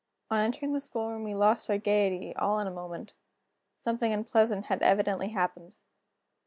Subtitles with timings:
[0.31, 3.13] On entering the schoolroom we lost our gayety, all in a moment.
[3.77, 5.75] Something unpleasant had evidently happened.